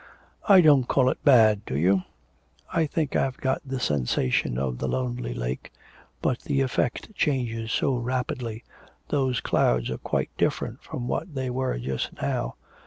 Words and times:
'I 0.49 0.61
don't 0.61 0.83
call 0.87 1.11
it 1.11 1.23
bad, 1.23 1.63
do 1.63 1.77
you? 1.77 2.01
I 2.73 2.87
think 2.87 3.15
I've 3.15 3.37
got 3.37 3.61
the 3.63 3.79
sensation 3.79 4.57
of 4.57 4.79
the 4.79 4.87
lonely 4.87 5.35
lake. 5.35 5.71
But 6.23 6.39
the 6.39 6.61
effect 6.61 7.13
changes 7.13 7.71
so 7.71 7.93
rapidly. 7.93 8.63
Those 9.09 9.41
clouds 9.41 9.91
are 9.91 9.99
quite 9.99 10.35
different 10.39 10.81
from 10.81 11.07
what 11.07 11.35
they 11.35 11.51
were 11.51 11.77
just 11.77 12.19
now. 12.19 12.55